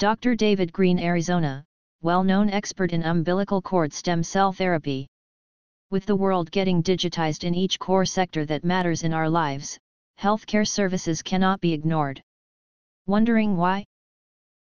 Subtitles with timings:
[0.00, 0.34] Dr.
[0.34, 1.62] David Greene Arizona,
[2.00, 5.06] well-known expert in umbilical cord stem cell therapy.
[5.90, 9.78] With the world getting digitized in each core sector that matters in our lives,
[10.18, 12.22] healthcare services cannot be ignored.
[13.06, 13.84] Wondering why?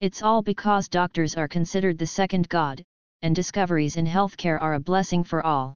[0.01, 2.83] It's all because doctors are considered the second god,
[3.23, 5.73] and discoveries in healthcare are a blessing for all.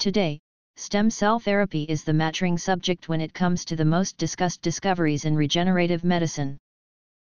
[0.00, 0.40] Today,
[0.74, 5.26] stem cell therapy is the mattering subject when it comes to the most discussed discoveries
[5.26, 6.58] in regenerative medicine.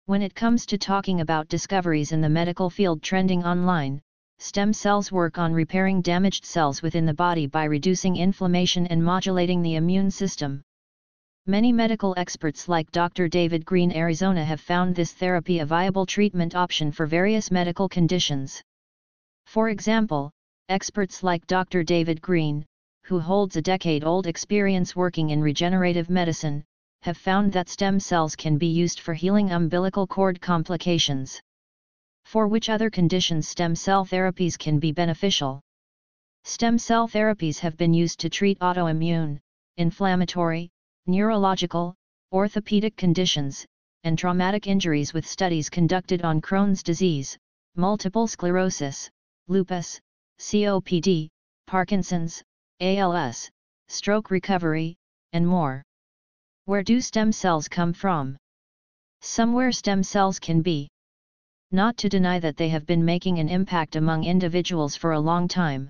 [0.09, 4.01] When it comes to talking about discoveries in the medical field trending online,
[4.39, 9.61] stem cells work on repairing damaged cells within the body by reducing inflammation and modulating
[9.61, 10.63] the immune system.
[11.45, 13.27] Many medical experts like Dr.
[13.27, 18.63] David Greene Arizona have found this therapy a viable treatment option for various medical conditions.
[19.45, 20.31] For example,
[20.69, 21.83] experts like Dr.
[21.83, 22.65] David Greene,
[23.03, 26.63] who holds a decade-old experience working in regenerative medicine,
[27.01, 31.41] have found that stem cells can be used for healing umbilical cord complications.
[32.25, 35.61] For which other conditions stem cell therapies can be beneficial?
[36.43, 39.39] Stem cell therapies have been used to treat autoimmune,
[39.77, 40.69] inflammatory,
[41.07, 41.95] neurological,
[42.31, 43.65] orthopedic conditions,
[44.03, 47.37] and traumatic injuries with studies conducted on Crohn's disease,
[47.75, 49.09] multiple sclerosis,
[49.47, 49.99] lupus,
[50.39, 51.29] COPD,
[51.65, 52.43] Parkinson's,
[52.79, 53.49] ALS,
[53.87, 54.95] stroke recovery,
[55.33, 55.83] and more.
[56.69, 58.37] Where do stem cells come from?
[59.21, 60.87] Somewhere stem cells can be.
[61.71, 65.47] Not to deny that they have been making an impact among individuals for a long
[65.47, 65.89] time.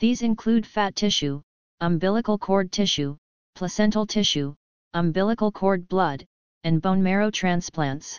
[0.00, 1.42] These include fat tissue,
[1.80, 3.16] umbilical cord tissue,
[3.54, 4.56] placental tissue,
[4.94, 6.26] umbilical cord blood,
[6.64, 8.18] and bone marrow transplants.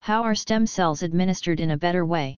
[0.00, 2.36] How are stem cells administered in a better way?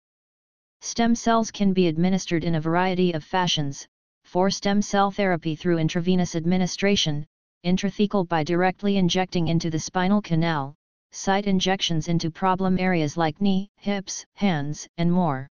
[0.81, 3.89] Stem cells can be administered in a variety of fashions,
[4.23, 7.27] for stem cell therapy through intravenous administration,
[7.65, 10.75] intrathecal by directly injecting into the spinal canal,
[11.13, 15.49] site injections into problem areas like knee, hips, hands, and more.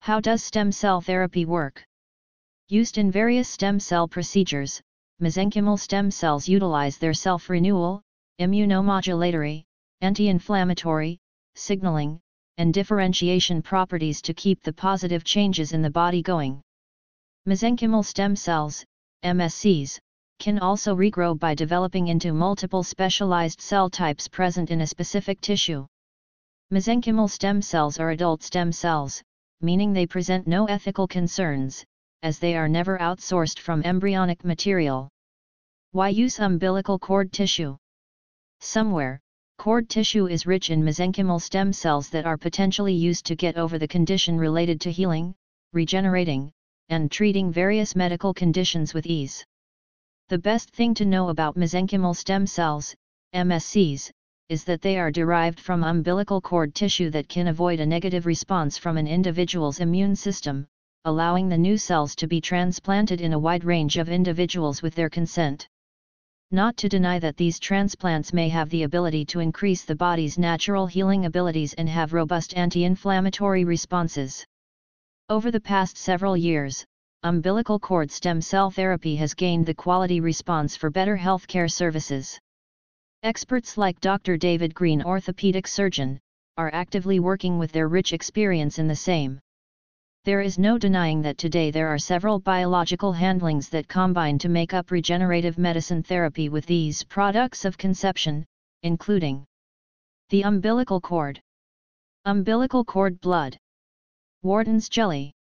[0.00, 1.84] How does stem cell therapy work?
[2.68, 4.80] Used in various stem cell procedures,
[5.20, 8.02] mesenchymal stem cells utilize their self-renewal,
[8.40, 9.64] immunomodulatory,
[10.00, 11.18] anti-inflammatory,
[11.54, 12.20] signaling,
[12.58, 16.60] and differentiation properties to keep the positive changes in the body going.
[17.48, 18.84] Mesenchymal stem cells,
[19.24, 19.98] MSCs,
[20.38, 25.86] can also regrow by developing into multiple specialized cell types present in a specific tissue.
[26.72, 29.22] Mesenchymal stem cells are adult stem cells,
[29.60, 31.84] meaning they present no ethical concerns,
[32.22, 35.08] as they are never outsourced from embryonic material.
[35.92, 37.76] Why use umbilical cord tissue?
[38.60, 39.20] Somewhere,
[39.58, 43.78] cord tissue is rich in mesenchymal stem cells that are potentially used to get over
[43.78, 45.34] the condition related to healing,
[45.72, 46.50] regenerating,
[46.88, 49.44] and treating various medical conditions with ease.
[50.30, 52.94] The best thing to know about mesenchymal stem cells,
[53.34, 54.10] MSCs,
[54.48, 58.78] is that they are derived from umbilical cord tissue that can avoid a negative response
[58.78, 60.66] from an individual's immune system,
[61.04, 65.10] allowing the new cells to be transplanted in a wide range of individuals with their
[65.10, 65.68] consent.
[66.50, 70.86] Not to deny that these transplants may have the ability to increase the body's natural
[70.86, 74.42] healing abilities and have robust anti-inflammatory responses.
[75.28, 76.86] Over the past several years,
[77.24, 82.38] umbilical cord stem cell therapy has gained the quality response for better healthcare services.
[83.22, 84.36] Experts like Dr.
[84.36, 86.20] David Greene, orthopedic surgeon,
[86.58, 89.40] are actively working with their rich experience in the same.
[90.24, 94.74] There is no denying that today there are several biological handlings that combine to make
[94.74, 98.44] up regenerative medicine therapy with these products of conception,
[98.82, 99.46] including
[100.28, 101.40] the umbilical cord,
[102.26, 103.56] umbilical cord blood,
[104.42, 105.32] Wharton's jelly,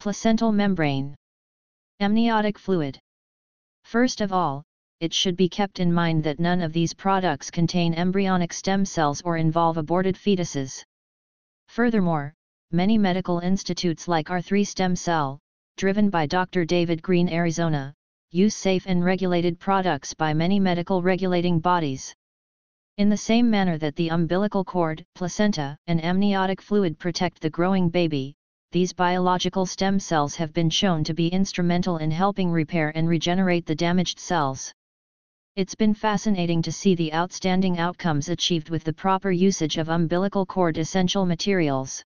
[0.00, 1.16] Placental membrane.
[1.98, 3.00] Amniotic fluid.
[3.82, 4.62] First of all,
[5.00, 9.20] it should be kept in mind that none of these products contain embryonic stem cells
[9.22, 10.84] or involve aborted fetuses.
[11.66, 12.32] Furthermore,
[12.70, 15.40] many medical institutes like R3 Stem Cell,
[15.76, 16.64] driven by Dr.
[16.64, 17.92] David Greene Arizona,
[18.30, 22.14] use safe and regulated products by many medical regulating bodies.
[22.98, 27.88] In the same manner that the umbilical cord, placenta, and amniotic fluid protect the growing
[27.88, 28.36] baby,
[28.70, 33.64] these biological stem cells have been shown to be instrumental in helping repair and regenerate
[33.64, 34.72] the damaged cells.
[35.56, 40.44] It's been fascinating to see the outstanding outcomes achieved with the proper usage of umbilical
[40.44, 42.04] cord essential materials.